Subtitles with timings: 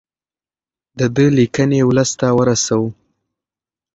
[0.99, 2.87] د ده لیکنې ولس ته ورسوو.